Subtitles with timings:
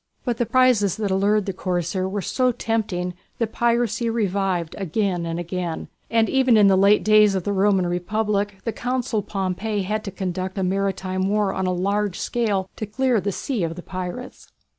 [0.25, 5.39] But the prizes that allured the corsair were so tempting, that piracy revived again and
[5.39, 10.03] again, and even in the late days of the Roman Republic the Consul Pompey had
[10.05, 13.83] to conduct a maritime war on a large scale to clear the sea of the
[13.83, 14.51] pirates.